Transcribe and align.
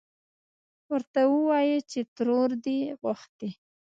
ورته 0.91 1.21
ووايه 1.33 1.79
چې 1.91 1.99
ترور 2.15 2.49
دې 2.65 2.79
غوښتې. 3.01 3.49